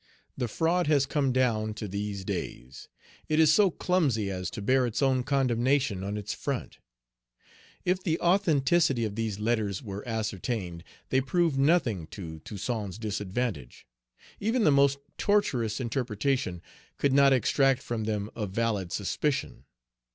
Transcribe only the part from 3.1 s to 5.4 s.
it is so clumsy as to bear its own